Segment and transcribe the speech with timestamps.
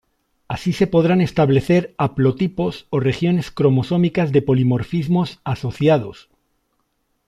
[0.47, 6.27] Así se podrán establecer haplotipos o regiones cromosómicas de polimorfismos asociados.